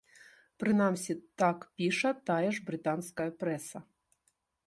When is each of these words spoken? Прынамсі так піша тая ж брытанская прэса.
Прынамсі 0.61 1.13
так 1.41 1.59
піша 1.81 2.11
тая 2.29 2.49
ж 2.57 2.65
брытанская 2.69 3.27
прэса. 3.43 3.77